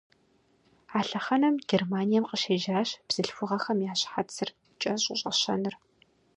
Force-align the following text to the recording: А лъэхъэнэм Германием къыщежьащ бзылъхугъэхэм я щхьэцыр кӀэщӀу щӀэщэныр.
А 0.97 0.99
лъэхъэнэм 1.07 1.55
Германием 1.69 2.25
къыщежьащ 2.29 2.89
бзылъхугъэхэм 3.07 3.77
я 3.91 3.93
щхьэцыр 3.99 4.49
кӀэщӀу 4.81 5.17
щӀэщэныр. 5.19 5.75